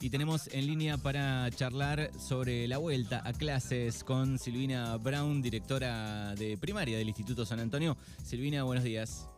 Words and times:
y 0.00 0.08
tenemos 0.08 0.48
en 0.54 0.66
línea 0.66 0.96
para 0.96 1.50
charlar 1.50 2.10
sobre 2.18 2.66
la 2.66 2.78
vuelta 2.78 3.22
a 3.22 3.34
clases 3.34 4.02
con 4.02 4.38
Silvina 4.38 4.96
Brown, 4.96 5.42
directora 5.42 6.34
de 6.36 6.56
primaria 6.56 6.96
del 6.96 7.08
Instituto 7.08 7.44
San 7.44 7.60
Antonio. 7.60 7.98
Silvina, 8.24 8.62
buenos 8.62 8.82
días. 8.82 9.28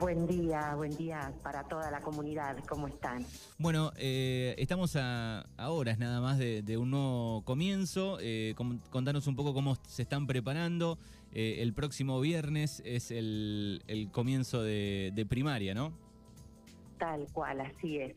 Buen 0.00 0.26
día, 0.26 0.74
buen 0.74 0.96
día 0.96 1.32
para 1.44 1.62
toda 1.64 1.88
la 1.90 2.00
comunidad. 2.00 2.56
¿Cómo 2.68 2.88
están? 2.88 3.24
Bueno, 3.58 3.92
eh, 3.96 4.56
estamos 4.58 4.96
a, 4.96 5.46
horas 5.58 5.98
nada 5.98 6.20
más 6.20 6.38
de, 6.38 6.76
un 6.76 6.90
nuevo 6.90 7.42
comienzo. 7.44 8.18
Eh, 8.20 8.56
contanos 8.90 9.28
un 9.28 9.36
poco 9.36 9.54
cómo 9.54 9.76
se 9.86 10.02
están 10.02 10.26
preparando. 10.26 10.98
Eh, 11.32 11.58
el 11.60 11.74
próximo 11.74 12.20
viernes 12.20 12.82
es 12.84 13.12
el, 13.12 14.08
comienzo 14.10 14.62
de, 14.62 15.12
de 15.14 15.26
primaria, 15.26 15.74
¿no? 15.74 15.92
Tal 16.98 17.26
cual, 17.32 17.60
así 17.60 17.98
es. 17.98 18.14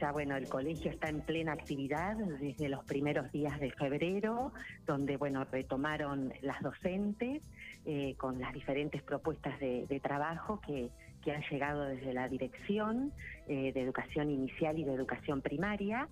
Ya 0.00 0.12
bueno, 0.12 0.36
el 0.36 0.48
colegio 0.48 0.90
está 0.90 1.08
en 1.08 1.22
plena 1.22 1.52
actividad 1.52 2.16
desde 2.16 2.68
los 2.68 2.84
primeros 2.84 3.32
días 3.32 3.58
de 3.60 3.70
febrero, 3.70 4.52
donde 4.86 5.16
bueno, 5.16 5.44
retomaron 5.44 6.34
las 6.42 6.60
docentes 6.60 7.42
eh, 7.86 8.14
con 8.18 8.38
las 8.38 8.52
diferentes 8.52 9.02
propuestas 9.02 9.58
de, 9.58 10.00
trabajo 10.02 10.60
que, 10.60 10.90
que, 11.22 11.32
han 11.32 11.42
llegado 11.50 11.84
desde 11.84 12.12
la 12.12 12.28
dirección 12.28 13.12
eh, 13.48 13.72
de 13.72 13.80
educación 13.80 14.30
inicial 14.30 14.78
y 14.78 14.84
de 14.84 14.92
educación 14.92 15.40
primaria. 15.40 16.08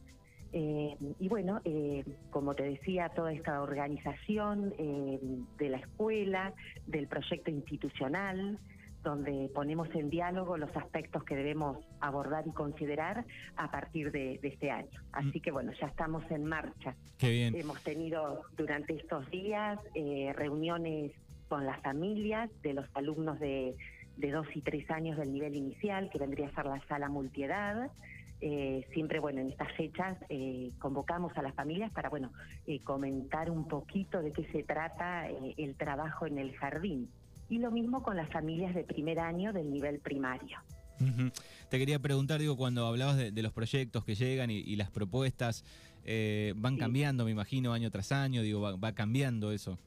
Eh, 0.52 0.96
y 1.18 1.28
bueno, 1.28 1.60
como 2.30 2.54
te 2.54 2.62
decía, 2.62 3.08
toda 3.10 3.32
esta 3.32 3.60
organización 3.60 4.70
de 5.58 5.68
la 5.68 5.78
escuela, 5.78 6.54
del 6.86 7.08
proyecto 7.08 7.50
institucional, 7.50 8.58
donde 9.04 9.50
ponemos 9.54 9.88
en 9.94 10.10
diálogo 10.10 10.56
los 10.56 10.74
aspectos 10.76 11.22
que 11.24 11.36
debemos 11.36 11.78
abordar 12.00 12.44
y 12.48 12.50
considerar 12.50 13.24
a 13.56 13.70
partir 13.70 14.10
de, 14.10 14.40
este 14.42 14.70
año. 14.70 15.00
Así 15.12 15.40
que 15.40 15.52
bueno, 15.52 15.72
ya 15.78 15.86
estamos 15.86 16.28
en 16.30 16.44
marcha. 16.46 16.96
Qué 17.18 17.30
bien. 17.30 17.54
Hemos 17.54 17.80
tenido 17.82 18.42
durante 18.56 18.94
estos 18.94 19.30
días 19.30 19.78
eh, 19.94 20.32
reuniones 20.34 21.12
con 21.48 21.66
las 21.66 21.80
familias 21.82 22.50
de 22.62 22.72
los 22.72 22.86
alumnos 22.94 23.38
de, 23.38 23.76
dos 24.16 24.46
y 24.54 24.62
tres 24.62 24.90
años 24.90 25.18
del 25.18 25.32
nivel 25.32 25.54
inicial, 25.54 26.08
que 26.10 26.18
vendría 26.18 26.48
a 26.48 26.54
ser 26.54 26.64
la 26.64 26.80
sala 26.88 27.08
multiedad. 27.08 27.90
Eh, 28.40 28.86
siempre, 28.92 29.20
bueno, 29.20 29.40
en 29.40 29.50
estas 29.50 29.72
fechas 29.72 30.16
eh, 30.30 30.70
convocamos 30.78 31.36
a 31.36 31.42
las 31.42 31.54
familias 31.54 31.92
para, 31.92 32.08
bueno, 32.08 32.32
comentar 32.84 33.50
un 33.50 33.68
poquito 33.68 34.22
de 34.22 34.32
qué 34.32 34.44
se 34.50 34.62
trata 34.62 35.28
el 35.28 35.76
trabajo 35.76 36.26
en 36.26 36.38
el 36.38 36.56
jardín 36.56 37.10
y 37.48 37.58
lo 37.58 37.70
mismo 37.70 38.02
con 38.02 38.16
las 38.16 38.30
familias 38.30 38.74
de 38.74 38.84
primer 38.84 39.18
año 39.18 39.52
del 39.52 39.70
nivel 39.70 40.00
primario. 40.00 40.58
Te 41.68 41.78
quería 41.78 41.98
preguntar, 41.98 42.40
digo, 42.40 42.56
cuando 42.56 42.86
hablabas 42.86 43.16
de, 43.16 43.42
los 43.42 43.52
proyectos 43.52 44.04
que 44.04 44.14
llegan 44.14 44.50
y, 44.50 44.76
las 44.76 44.90
propuestas, 44.90 45.64
eh, 46.04 46.54
van 46.56 46.76
cambiando, 46.76 47.24
me 47.24 47.32
imagino, 47.32 47.72
año 47.72 47.90
tras 47.90 48.12
año, 48.12 48.42
digo, 48.42 48.60
va 48.60 48.92
cambiando 48.92 49.50
eso. 49.52 49.78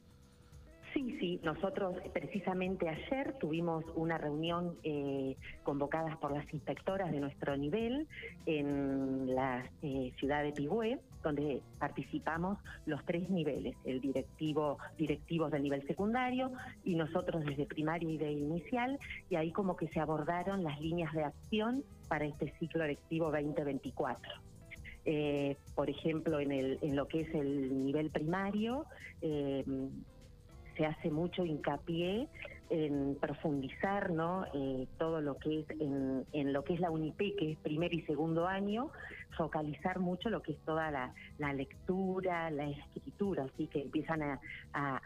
Sí, 0.94 1.16
sí, 1.20 1.40
nosotros 1.42 1.96
precisamente 2.12 2.88
ayer 2.88 3.34
tuvimos 3.38 3.84
una 3.94 4.16
reunión 4.16 4.76
eh, 4.82 5.36
convocadas 5.62 6.16
por 6.16 6.32
las 6.32 6.52
inspectoras 6.52 7.12
de 7.12 7.20
nuestro 7.20 7.56
nivel 7.56 8.06
en 8.46 9.34
la 9.34 9.70
eh, 9.82 10.12
ciudad 10.18 10.42
de 10.42 10.52
Pigüé, 10.52 10.98
donde 11.22 11.62
participamos 11.78 12.58
los 12.86 13.04
tres 13.04 13.28
niveles, 13.30 13.76
el 13.84 14.00
directivo, 14.00 14.78
directivos 14.96 15.50
del 15.50 15.62
nivel 15.62 15.86
secundario 15.86 16.52
y 16.84 16.94
nosotros 16.94 17.44
desde 17.44 17.66
primaria 17.66 18.10
y 18.10 18.18
de 18.18 18.32
inicial, 18.32 18.98
y 19.30 19.36
ahí 19.36 19.52
como 19.52 19.76
que 19.76 19.88
se 19.88 20.00
abordaron 20.00 20.62
las 20.62 20.80
líneas 20.80 21.12
de 21.12 21.24
acción 21.24 21.84
para 22.08 22.24
este 22.24 22.52
ciclo 22.58 22.86
lectivo 22.86 23.30
2024. 23.30 24.32
Eh, 25.04 25.56
por 25.74 25.88
ejemplo, 25.88 26.40
en, 26.40 26.52
el, 26.52 26.78
en 26.82 26.96
lo 26.96 27.08
que 27.08 27.22
es 27.22 27.34
el 27.34 27.84
nivel 27.84 28.10
primario, 28.10 28.84
eh, 29.22 29.64
se 30.76 30.86
hace 30.86 31.10
mucho 31.10 31.44
hincapié 31.44 32.28
en 32.70 33.16
profundizar 33.20 34.10
¿no? 34.10 34.44
Eh, 34.54 34.86
todo 34.98 35.20
lo 35.20 35.38
que 35.38 35.60
es 35.60 35.66
en, 35.80 36.52
lo 36.52 36.64
que 36.64 36.74
es 36.74 36.80
la 36.80 36.90
UNIP, 36.90 37.36
que 37.36 37.52
es 37.52 37.58
primer 37.58 37.92
y 37.94 38.02
segundo 38.02 38.46
año, 38.46 38.90
focalizar 39.36 39.98
mucho 39.98 40.30
lo 40.30 40.42
que 40.42 40.52
es 40.52 40.58
toda 40.64 40.90
la, 40.90 41.52
lectura, 41.52 42.50
la 42.50 42.68
escritura, 42.68 43.44
así 43.44 43.66
que 43.66 43.82
empiezan 43.82 44.22
a, 44.22 44.40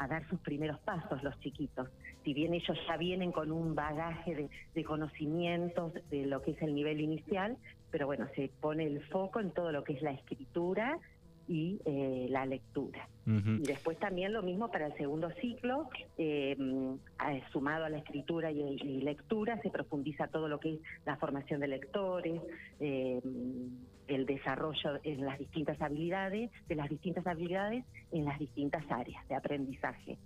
dar 0.09 0.29
sus 0.29 0.41
primeros 0.41 0.79
pasos 0.81 1.23
los 1.23 1.39
chiquitos. 1.41 1.89
Si 2.25 2.35
bien 2.35 2.55
ellos 2.55 2.79
ya 2.87 2.97
vienen 2.97 3.33
con 3.33 3.51
un 3.51 3.75
bagaje 3.75 4.35
de, 4.35 4.51
de 4.75 4.85
conocimientos 4.85 5.93
de 6.11 6.27
lo 6.27 6.43
que 6.43 6.53
es 6.53 6.63
el 6.63 6.75
nivel 6.75 7.01
inicial, 7.01 7.57
pero 7.91 8.07
bueno, 8.07 8.27
se 8.35 8.51
pone 8.61 8.87
el 8.87 9.03
foco 9.09 9.41
en 9.41 9.51
todo 9.51 9.71
lo 9.71 9.85
que 9.85 9.93
es 9.93 10.03
la 10.03 10.13
escritura 10.13 10.99
y 11.49 11.81
eh, 11.85 12.27
la 12.31 12.47
lectura. 12.47 13.09
Y 13.25 13.63
después 13.63 14.01
también 14.01 14.33
lo 14.33 14.43
mismo 14.43 14.69
para 14.73 14.87
el 14.87 14.97
segundo 14.97 15.31
ciclo, 15.41 15.89
eh, 16.19 16.57
sumado 17.53 17.85
a 17.85 17.89
la 17.89 17.99
escritura 17.99 18.51
y, 18.51 19.01
lectura, 19.01 19.61
se 19.63 19.71
profundiza 19.71 20.27
todo 20.27 20.49
lo 20.49 20.59
que 20.59 20.75
es 20.75 20.81
la 21.07 21.17
formación 21.17 21.61
de 21.61 21.69
lectores, 21.69 22.43
eh, 22.81 23.21
el 24.09 24.27
desarrollo 24.27 24.99
en 25.05 25.25
las 25.25 25.39
distintas 25.39 25.81
habilidades, 25.81 26.51
de 26.69 26.75
las 26.75 26.91
distintas 26.91 27.25
habilidades 27.27 27.85
en 28.11 28.25
las 28.25 28.41
distintas 28.41 28.85
áreas 28.91 29.27
de 29.29 29.37
aprendizaje. 29.37 30.19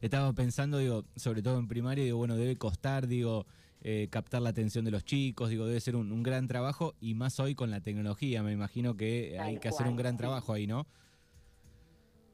Estaba 0.00 0.32
pensando, 0.32 0.78
digo, 0.78 1.04
sobre 1.16 1.42
todo 1.42 1.58
en 1.58 1.66
primaria, 1.66 2.04
digo, 2.04 2.18
bueno, 2.18 2.36
debe 2.36 2.56
costar, 2.56 3.08
digo, 3.08 3.44
eh, 3.86 4.08
captar 4.10 4.40
la 4.40 4.48
atención 4.48 4.84
de 4.86 4.90
los 4.90 5.04
chicos, 5.04 5.50
digo, 5.50 5.66
debe 5.66 5.78
ser 5.78 5.94
un, 5.94 6.22
gran 6.22 6.46
trabajo 6.46 6.94
y 7.00 7.14
más 7.14 7.38
hoy 7.38 7.54
con 7.54 7.70
la 7.70 7.82
tecnología, 7.82 8.42
me 8.42 8.50
imagino 8.50 8.96
que 8.96 9.38
hay 9.38 9.58
que 9.58 9.68
hacer 9.68 9.86
un 9.86 9.96
gran 9.96 10.16
trabajo 10.16 10.54
ahí, 10.54 10.66
¿no? 10.66 10.86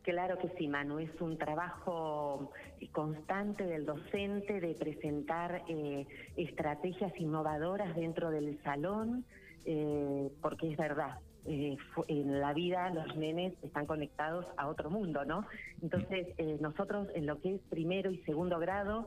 Claro 0.02 0.38
que 0.38 0.48
sí, 0.56 0.68
Manu, 0.68 1.00
es 1.00 1.10
un 1.20 1.36
trabajo 1.36 2.52
constante 2.92 3.66
del 3.66 3.84
docente 3.84 4.60
de 4.60 4.74
presentar 4.74 5.64
eh, 5.68 6.06
estrategias 6.36 7.12
innovadoras 7.18 7.96
dentro 7.96 8.30
del 8.30 8.62
salón, 8.62 9.24
eh, 9.64 10.30
porque 10.40 10.70
es 10.70 10.78
verdad, 10.78 11.18
eh, 11.46 11.76
en 12.08 12.40
la 12.40 12.52
vida 12.52 12.90
los 12.90 13.16
nenes 13.16 13.54
están 13.62 13.86
conectados 13.86 14.46
a 14.56 14.68
otro 14.68 14.90
mundo, 14.90 15.24
¿no? 15.24 15.46
Entonces, 15.82 16.28
nosotros 16.60 17.08
en 17.14 17.26
lo 17.26 17.40
que 17.40 17.54
es 17.54 17.60
primero 17.70 18.10
y 18.10 18.18
segundo 18.18 18.58
grado 18.58 19.06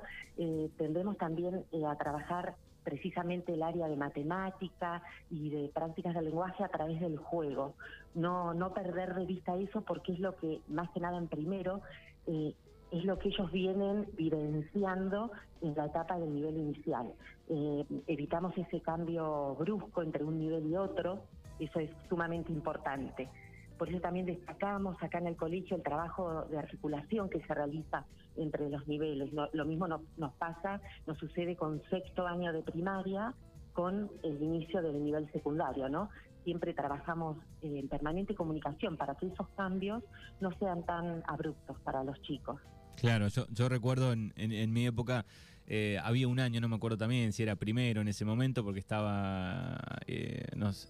tendremos 0.78 1.18
también 1.18 1.64
a 1.88 1.96
trabajar 1.98 2.56
precisamente 2.84 3.54
el 3.54 3.64
área 3.64 3.88
de 3.88 3.96
matemática 3.96 5.02
y 5.30 5.50
de 5.50 5.70
prácticas 5.70 6.14
del 6.14 6.26
lenguaje 6.26 6.64
a 6.64 6.68
través 6.68 7.00
del 7.00 7.18
juego. 7.18 7.74
No, 8.14 8.54
no 8.54 8.74
perder 8.74 9.16
de 9.16 9.26
vista 9.26 9.56
eso 9.56 9.82
porque 9.82 10.14
es 10.14 10.20
lo 10.20 10.36
que, 10.36 10.60
más 10.68 10.90
que 10.92 11.00
nada 11.00 11.18
en 11.18 11.28
primero, 11.28 11.82
eh, 12.28 12.54
es 12.92 13.06
lo 13.06 13.18
que 13.18 13.30
ellos 13.30 13.52
vienen 13.52 14.08
vivenciando 14.16 15.32
en 15.62 15.74
la 15.76 15.86
etapa 15.86 16.20
del 16.20 16.34
nivel 16.34 16.58
inicial. 16.58 17.12
Eh, 17.50 17.86
evitamos 18.08 18.56
ese 18.58 18.82
cambio 18.82 19.56
brusco 19.56 20.04
entre 20.04 20.24
un 20.24 20.38
nivel 20.38 20.68
y 20.68 20.76
otro, 20.76 21.24
eso 21.66 21.80
es 21.80 21.90
sumamente 22.10 22.52
importante. 22.52 23.30
Por 23.78 23.90
eso 23.90 24.00
también 24.00 24.26
destacamos 24.26 24.96
acá 25.02 25.18
en 25.18 25.28
el 25.28 25.36
colegio 25.36 25.76
el 25.76 25.84
trabajo 25.84 26.46
de 26.46 26.58
articulación 26.58 27.30
que 27.30 27.42
se 27.42 27.54
realiza 27.54 28.06
entre 28.36 28.70
los 28.70 28.88
niveles. 28.88 29.32
Lo, 29.34 29.66
mismo 29.66 29.88
nos, 29.88 30.34
pasa, 30.38 30.80
nos 31.08 31.18
sucede 31.18 31.56
con 31.56 31.82
sexto 31.90 32.26
año 32.28 32.54
de 32.54 32.62
primaria, 32.62 33.34
con 33.74 34.12
el 34.24 34.42
inicio 34.42 34.82
del 34.82 35.04
nivel 35.04 35.32
secundario, 35.32 35.90
¿no? 35.90 36.10
Siempre 36.44 36.74
trabajamos 36.74 37.38
en 37.62 37.88
permanente 37.88 38.36
comunicación 38.36 38.98
para 38.98 39.16
que 39.16 39.28
esos 39.28 39.48
cambios 39.50 40.04
no 40.40 40.52
sean 40.60 40.84
tan 40.84 41.24
abruptos 41.28 41.78
para 41.84 42.04
los 42.04 42.22
chicos. 42.22 42.60
Claro, 42.98 43.28
yo, 43.28 43.46
yo 43.50 43.70
recuerdo 43.70 44.14
en, 44.14 44.34
en, 44.36 44.72
mi 44.72 44.86
época, 44.86 45.26
eh, 45.68 45.98
había 46.04 46.28
un 46.28 46.40
año, 46.40 46.60
no 46.60 46.68
me 46.68 46.76
acuerdo 46.76 46.98
también 46.98 47.32
si 47.32 47.44
era 47.44 47.56
primero 47.56 48.02
en 48.02 48.08
ese 48.08 48.26
momento, 48.26 48.64
porque 48.64 48.80
estaba 48.80 49.80
eh, 50.08 50.46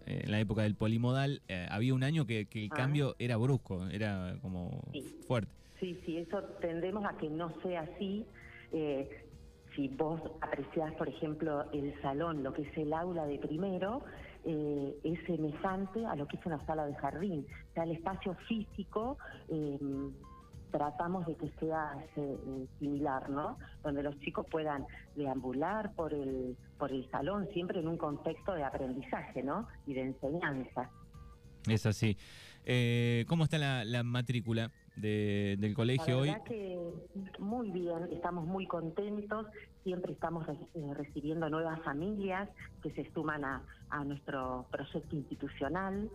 en 0.06 0.32
la 0.32 0.40
época 0.40 0.64
del 0.64 0.76
polimodal, 0.76 1.42
eh, 1.48 1.68
había 1.70 1.94
un 1.94 2.04
año 2.04 2.26
que, 2.26 2.48
el 2.52 2.70
ah. 2.72 2.76
cambio 2.76 3.16
era 3.20 3.38
brusco, 3.38 3.86
era 3.88 4.36
como 4.42 4.82
fuerte. 5.28 5.52
Sí, 5.80 6.00
sí, 6.06 6.18
eso 6.18 6.42
tendemos 6.62 7.06
a 7.06 7.18
que 7.18 7.30
no 7.30 7.54
sea 7.62 7.82
así. 7.82 8.26
si 9.76 9.88
vos 9.90 10.22
apreciás, 10.42 10.94
por 10.94 11.10
ejemplo, 11.10 11.66
el 11.72 11.94
salón, 12.02 12.42
lo 12.44 12.54
que 12.54 12.64
es 12.64 12.78
el 12.78 12.94
aula 12.94 13.26
de 13.26 13.38
primero, 13.38 14.04
es 14.46 15.20
semejante 15.26 16.06
a 16.06 16.16
lo 16.16 16.28
que 16.28 16.38
es 16.38 16.46
una 16.46 16.66
sala 16.66 16.86
de 16.86 16.96
jardín. 16.96 17.46
O 17.72 17.74
sea, 17.74 17.84
el 17.84 17.92
espacio 17.92 18.36
físico 18.48 19.18
tratamos 20.74 21.26
de 21.28 21.36
que 21.36 21.50
sea 21.60 21.94
eh, 22.16 22.68
similar, 22.80 23.30
¿no? 23.30 23.60
Donde 23.84 24.02
los 24.02 24.20
chicos 24.20 24.46
puedan 24.50 24.86
deambular 25.16 25.94
por 25.94 26.14
el, 26.14 26.58
por 26.80 26.92
el 26.92 27.10
salón, 27.12 27.48
siempre 27.54 27.80
en 27.80 27.88
un 27.88 27.98
contexto 27.98 28.54
de 28.54 28.64
aprendizaje, 28.64 29.44
¿no? 29.44 29.68
Y 29.86 29.94
de 29.94 30.02
enseñanza. 30.02 30.90
Es 31.68 31.86
así. 31.86 32.18
Eh, 32.66 33.24
¿Cómo 33.28 33.44
está 33.44 33.60
la, 33.60 34.04
matrícula 34.04 34.72
del 34.96 35.74
colegio 35.76 36.20
hoy? 36.20 36.36
que 36.46 36.80
muy 37.38 37.70
bien, 37.72 38.10
estamos 38.12 38.46
muy 38.46 38.66
contentos, 38.66 39.46
siempre 39.84 40.14
estamos 40.14 40.48
eh, 40.48 40.94
recibiendo 40.94 41.50
nuevas 41.50 41.82
familias 41.84 42.50
que 42.82 42.92
se 42.92 43.10
suman 43.14 43.44
a, 43.46 43.64
nuestro 44.06 44.66
proyecto 44.72 45.16
institucional. 45.16 46.10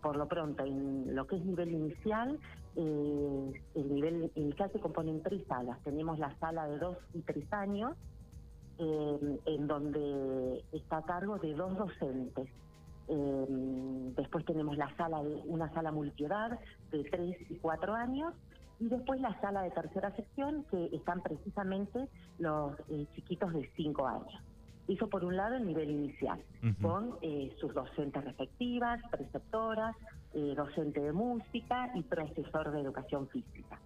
por 0.00 0.16
lo 0.16 0.28
pronto, 0.28 0.64
en 0.64 1.14
lo 1.14 1.26
que 1.26 1.36
es 1.36 1.44
nivel 1.44 1.70
inicial, 1.70 2.38
el 2.76 3.94
nivel 3.94 4.30
inicial 4.34 4.70
se 4.72 4.80
compone 4.80 5.10
en 5.10 5.22
tres 5.22 5.44
salas. 5.46 5.78
Tenemos 5.84 6.18
la 6.18 6.36
sala 6.38 6.66
de 6.66 6.78
dos 6.78 6.96
y 7.14 7.20
tres 7.20 7.50
años, 7.52 7.96
en 8.78 9.66
donde 9.66 10.64
está 10.72 10.98
a 10.98 11.02
cargo 11.02 11.38
de 11.38 11.54
dos 11.54 11.76
docentes. 11.76 12.48
después 14.16 14.44
tenemos 14.44 14.76
la 14.76 14.94
sala 14.96 15.22
de 15.22 15.42
una 15.46 15.72
sala 15.72 15.92
multiedad 15.92 16.58
de 16.90 17.04
tres 17.04 17.36
y 17.50 17.56
cuatro 17.56 17.94
años 17.94 18.34
y 18.82 18.88
después 18.88 19.20
la 19.20 19.40
sala 19.40 19.62
de 19.62 19.70
tercera 19.70 20.10
sección 20.16 20.64
que 20.70 20.86
están 20.92 21.20
precisamente 21.22 22.08
los 22.38 22.72
eh, 22.88 23.06
chiquitos 23.14 23.52
de 23.52 23.70
cinco 23.76 24.06
años. 24.06 24.42
Eso 24.88 25.08
por 25.08 25.24
un 25.24 25.36
lado 25.36 25.56
el 25.56 25.66
nivel 25.66 25.90
inicial, 25.90 26.40
con 26.80 27.16
eh, 27.22 27.54
sus 27.60 27.72
docentes 27.72 28.24
respectivas, 28.24 29.00
preceptoras, 29.10 29.96
eh, 30.34 30.54
docente 30.56 31.00
de 31.00 31.12
música 31.12 31.90
y 31.94 32.02
profesor 32.02 32.72
de 32.72 32.80
educación 32.80 33.28
física. 33.28 33.78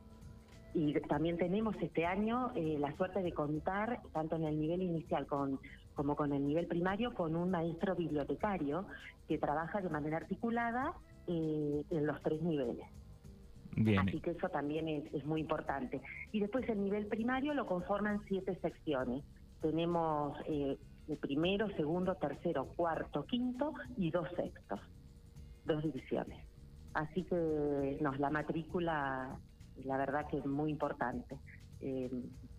Y 0.76 0.92
también 1.08 1.38
tenemos 1.38 1.74
este 1.80 2.04
año 2.04 2.52
eh, 2.54 2.76
la 2.78 2.94
suerte 2.96 3.22
de 3.22 3.32
contar, 3.32 4.00
tanto 4.12 4.36
en 4.36 4.44
el 4.44 4.60
nivel 4.60 4.82
inicial 4.82 5.26
con, 5.26 5.58
como 5.94 6.14
con 6.16 6.34
el 6.34 6.46
nivel 6.46 6.66
primario, 6.66 7.14
con 7.14 7.34
un 7.34 7.50
maestro 7.50 7.96
bibliotecario 7.96 8.86
que 9.26 9.38
trabaja 9.38 9.80
de 9.80 9.88
manera 9.88 10.18
articulada 10.18 10.92
eh, 11.26 11.82
en 11.90 12.06
los 12.06 12.22
tres 12.22 12.42
niveles. 12.42 12.86
Así 13.98 14.20
que 14.20 14.32
eso 14.32 14.48
también 14.50 14.88
es, 14.88 15.24
muy 15.24 15.40
importante. 15.40 16.00
Y 16.32 16.40
después 16.40 16.68
el 16.68 16.82
nivel 16.82 17.06
primario 17.06 17.54
lo 17.54 17.66
conforman 17.66 18.22
siete 18.28 18.58
secciones. 18.60 19.24
Tenemos 19.60 20.38
eh, 20.46 20.76
el 21.08 21.16
primero, 21.18 21.68
segundo, 21.76 22.14
tercero, 22.16 22.66
cuarto, 22.76 23.24
quinto 23.26 23.72
y 23.96 24.10
dos 24.10 24.28
sextos, 24.36 24.80
dos 25.64 25.82
divisiones. 25.82 26.44
Así 26.94 27.22
que 27.24 27.98
nos 28.00 28.18
la 28.18 28.30
matrícula 28.30 29.38
la 29.84 29.96
verdad 29.96 30.26
que 30.30 30.38
es 30.38 30.46
muy 30.46 30.70
importante. 30.70 31.36
Eh, 31.80 32.10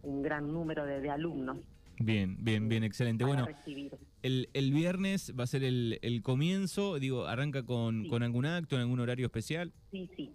un 0.03 0.21
gran 0.21 0.51
número 0.53 0.85
de, 0.85 1.09
alumnos. 1.09 1.57
Bien, 1.99 2.37
bien, 2.39 2.69
bien, 2.69 2.83
excelente. 2.83 3.25
Bueno, 3.25 3.47
el, 4.21 4.49
el, 4.53 4.71
viernes 4.71 5.33
va 5.37 5.43
a 5.43 5.47
ser 5.47 5.63
el, 5.63 5.99
el 6.03 6.21
comienzo, 6.21 6.99
digo, 6.99 7.25
¿arranca 7.25 7.63
con, 7.63 8.07
con 8.07 8.21
algún 8.21 8.45
acto, 8.45 8.75
en 8.75 8.81
algún 8.81 8.99
horario 8.99 9.25
especial? 9.25 9.73
Sí, 9.91 10.09
sí. 10.15 10.31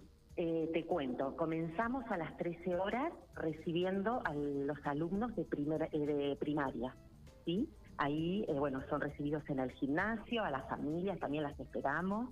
Eh, 0.63 0.69
te 0.73 0.85
cuento, 0.85 1.37
comenzamos 1.37 2.05
a 2.09 2.17
las 2.17 2.37
13 2.37 2.77
horas 2.77 3.13
recibiendo 3.35 4.23
a 4.25 4.33
los 4.33 4.79
alumnos 4.85 5.35
de, 5.35 5.45
primera, 5.45 5.89
eh, 5.91 6.07
de 6.07 6.37
primaria, 6.37 6.95
¿sí? 7.45 7.69
Ahí, 7.97 8.47
bueno, 8.57 8.81
son 8.89 9.01
recibidos 9.01 9.43
en 9.49 9.59
el 9.59 9.73
gimnasio, 9.73 10.45
a 10.45 10.51
las 10.51 10.69
familias 10.69 11.19
también 11.19 11.43
las 11.43 11.59
esperamos. 11.59 12.31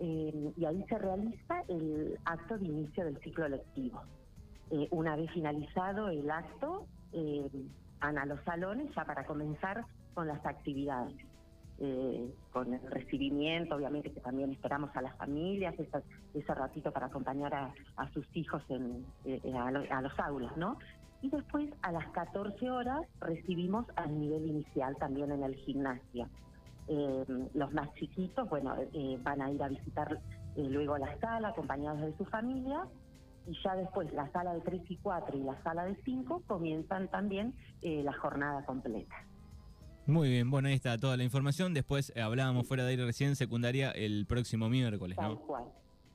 Eh, 0.00 0.52
y 0.54 0.64
ahí 0.66 0.84
se 0.86 0.98
realiza 0.98 1.62
el 1.68 2.18
acto 2.26 2.58
de 2.58 2.66
inicio 2.66 3.04
del 3.04 3.18
ciclo 3.20 3.48
lectivo. 3.48 4.02
Eh, 4.70 4.88
una 4.90 5.16
vez 5.16 5.30
finalizado 5.30 6.08
el 6.10 6.30
acto, 6.30 6.86
eh, 7.12 7.48
van 8.00 8.18
a 8.18 8.26
los 8.26 8.40
salones 8.44 8.94
ya 8.94 9.04
para 9.04 9.24
comenzar 9.24 9.86
con 10.12 10.28
las 10.28 10.44
actividades. 10.44 11.16
Con 12.52 12.74
el 12.74 12.90
recibimiento, 12.90 13.74
obviamente 13.74 14.12
que 14.12 14.20
también 14.20 14.52
esperamos 14.52 14.94
a 14.94 15.02
las 15.02 15.16
familias, 15.16 15.74
ese, 15.78 16.54
ratito 16.54 16.92
para 16.92 17.06
acompañar 17.06 17.52
a, 17.54 18.12
sus 18.12 18.24
hijos 18.34 18.62
en, 18.68 19.04
a, 19.56 19.66
a, 19.66 20.00
los 20.00 20.18
aulas, 20.20 20.56
¿no? 20.56 20.78
Y 21.22 21.30
después 21.30 21.70
a 21.82 21.92
las 21.92 22.08
14 22.10 22.70
horas 22.70 23.02
recibimos 23.20 23.86
al 23.96 24.18
nivel 24.18 24.46
inicial 24.46 24.96
también 24.96 25.32
en 25.32 25.42
el 25.42 25.54
gimnasio. 25.56 26.28
Eh, 26.88 27.24
los 27.54 27.72
más 27.72 27.92
chiquitos, 27.94 28.48
bueno, 28.48 28.74
eh, 28.92 29.18
van 29.22 29.40
a 29.40 29.50
ir 29.50 29.62
a 29.62 29.68
visitar 29.68 30.18
eh, 30.56 30.68
luego 30.68 30.98
la 30.98 31.16
sala 31.20 31.48
acompañados 31.48 32.00
de 32.00 32.16
su 32.16 32.24
familia 32.24 32.86
y 33.46 33.56
ya 33.62 33.76
después 33.76 34.12
la 34.12 34.28
sala 34.32 34.52
de 34.54 34.60
3 34.62 34.82
y 34.90 34.96
4 34.96 35.38
y 35.38 35.42
la 35.42 35.62
sala 35.62 35.84
de 35.84 35.94
5 36.04 36.42
comienzan 36.46 37.08
también 37.08 37.54
la 37.82 38.12
jornada 38.12 38.64
completa. 38.64 39.14
Muy 40.06 40.28
bien, 40.28 40.50
bueno, 40.50 40.68
ahí 40.68 40.74
está 40.74 40.98
toda 40.98 41.16
la 41.16 41.24
información. 41.24 41.74
Después 41.74 42.12
hablábamos 42.16 42.66
fuera 42.66 42.84
de 42.84 42.90
aire 42.90 43.04
recién 43.04 43.36
secundaria 43.36 43.90
el 43.92 44.26
próximo 44.26 44.68
miércoles, 44.68 45.16
¿no? 45.20 45.36
Tal 45.36 45.46
cual. 45.46 45.64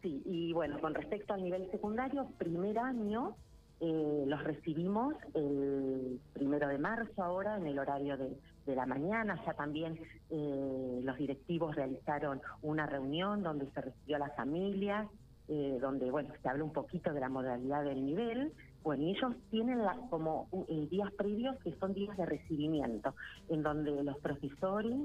Sí, 0.01 0.21
y 0.25 0.53
bueno, 0.53 0.79
con 0.79 0.93
respecto 0.93 1.33
al 1.33 1.43
nivel 1.43 1.69
secundario, 1.71 2.27
primer 2.37 2.77
año 2.77 3.35
eh, 3.79 4.23
los 4.25 4.43
recibimos 4.43 5.13
el 5.35 6.19
primero 6.33 6.67
de 6.67 6.79
marzo 6.79 7.23
ahora 7.23 7.57
en 7.57 7.67
el 7.67 7.77
horario 7.77 8.17
de, 8.17 8.37
la 8.75 8.85
mañana. 8.85 9.41
Ya 9.45 9.53
también 9.53 9.97
eh, 10.29 10.99
los 11.01 11.17
directivos 11.17 11.75
realizaron 11.75 12.41
una 12.61 12.85
reunión 12.85 13.41
donde 13.41 13.71
se 13.71 13.79
recibió 13.79 14.17
a 14.17 14.19
las 14.19 14.35
familias, 14.35 15.07
eh, 15.47 15.77
donde 15.79 16.11
bueno 16.11 16.33
se 16.41 16.49
habla 16.49 16.65
un 16.65 16.73
poquito 16.73 17.13
de 17.13 17.21
la 17.21 17.29
modalidad 17.29 17.85
del 17.85 18.05
nivel. 18.05 18.51
Bueno, 18.83 19.03
ellos 19.03 19.35
tienen 19.51 19.79
como 20.09 20.47
días 20.89 21.11
previos 21.13 21.57
que 21.63 21.73
son 21.75 21.93
días 21.93 22.15
de 22.17 22.25
recibimiento, 22.25 23.15
en 23.49 23.63
donde 23.63 24.03
los 24.03 24.17
profesores 24.19 24.95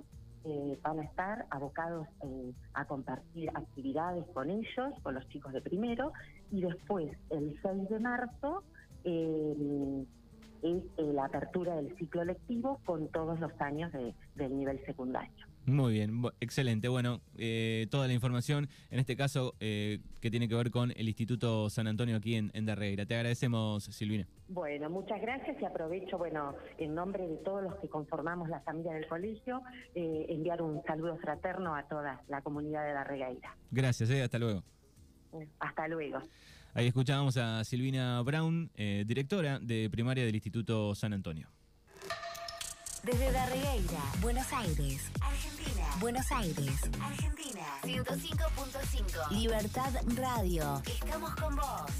eh, 0.44 0.78
van 0.82 0.98
a 0.98 1.04
estar 1.04 1.46
abocados 1.50 2.08
eh, 2.24 2.52
a 2.74 2.84
compartir 2.84 3.48
actividades 3.50 4.24
con 4.34 4.50
ellos, 4.50 4.92
con 5.02 5.14
los 5.14 5.28
chicos 5.28 5.52
de 5.52 5.60
primero, 5.60 6.12
y 6.50 6.62
después, 6.62 7.16
el 7.30 7.56
6 7.62 7.88
de 7.88 8.00
marzo, 8.00 8.64
eh, 10.62 10.82
es 10.96 11.06
la 11.14 11.26
apertura 11.26 11.76
del 11.76 11.96
ciclo 11.96 12.24
lectivo 12.24 12.80
con 12.84 13.08
todos 13.08 13.38
los 13.40 13.52
años 13.60 13.92
del 13.92 14.58
nivel 14.58 14.84
secundario. 14.86 15.46
Muy 15.64 15.92
bien, 15.92 16.22
excelente. 16.40 16.88
Bueno, 16.88 17.20
eh, 17.38 17.86
toda 17.90 18.08
la 18.08 18.12
información, 18.12 18.68
en 18.90 18.98
este 18.98 19.16
caso, 19.16 19.54
eh, 19.60 20.00
que 20.20 20.30
tiene 20.30 20.48
que 20.48 20.56
ver 20.56 20.72
con 20.72 20.90
el 20.90 21.06
Instituto 21.06 21.70
San 21.70 21.86
Antonio 21.86 22.16
aquí 22.16 22.34
en, 22.34 22.50
en 22.54 22.66
Darreira. 22.66 23.06
Te 23.06 23.14
agradecemos, 23.14 23.84
Silvina. 23.84 24.26
Bueno, 24.48 24.90
muchas 24.90 25.20
gracias 25.20 25.56
y 25.60 25.64
aprovecho, 25.64 26.18
bueno, 26.18 26.54
en 26.78 26.94
nombre 26.94 27.28
de 27.28 27.36
todos 27.38 27.62
los 27.62 27.76
que 27.76 27.88
conformamos 27.88 28.48
la 28.48 28.60
familia 28.60 28.92
del 28.94 29.06
colegio, 29.06 29.62
eh, 29.94 30.26
enviar 30.28 30.60
un 30.62 30.82
saludo 30.82 31.16
fraterno 31.18 31.76
a 31.76 31.84
toda 31.84 32.22
la 32.28 32.42
comunidad 32.42 32.84
de 32.84 32.92
Darreira. 32.92 33.56
Gracias, 33.70 34.10
hasta 34.10 34.38
luego. 34.38 34.64
Hasta 35.60 35.88
luego. 35.88 36.18
Ahí 36.74 36.86
escuchábamos 36.86 37.36
a 37.36 37.64
Silvina 37.64 38.22
Brown, 38.22 38.70
directora 38.76 39.58
de 39.60 39.90
primaria 39.90 40.24
del 40.24 40.34
Instituto 40.34 40.94
San 40.94 41.12
Antonio. 41.12 41.48
Desde 43.02 43.30
Darreira, 43.32 44.00
Buenos 44.20 44.50
Aires, 44.52 45.10
Argentina. 45.20 45.86
Buenos 46.00 46.32
Aires, 46.32 46.80
Argentina. 47.00 47.60
105.5. 47.82 49.30
Libertad 49.32 49.92
Radio. 50.16 50.80
Estamos 50.86 51.34
con 51.34 51.56
vos. 51.56 51.90